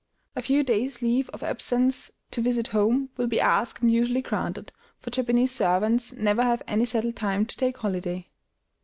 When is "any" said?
6.67-6.85